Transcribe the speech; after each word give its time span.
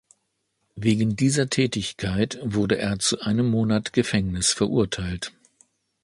Wegen 0.75 1.15
dieser 1.15 1.47
Tätigkeit 1.47 2.39
wurde 2.43 2.75
er 2.79 2.97
zu 2.97 3.21
einem 3.21 3.47
Monat 3.51 3.93
Gefängnis 3.93 4.51
verurteilt. 4.51 5.31